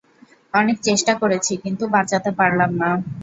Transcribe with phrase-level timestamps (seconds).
[0.53, 2.89] অনেক চেষ্টা করেছি কিন্তু বাঁচাতে পারলাম না।